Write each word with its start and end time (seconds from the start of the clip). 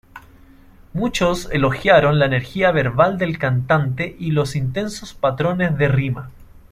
Muchos 0.93 1.47
elogiaron 1.51 2.17
la 2.17 2.25
energía 2.25 2.71
verbal 2.71 3.19
del 3.19 3.37
cantante 3.37 4.15
y 4.17 4.31
los 4.31 4.55
intensos 4.55 5.13
patrones 5.13 5.77
de 5.77 5.87
rima. 5.89 6.31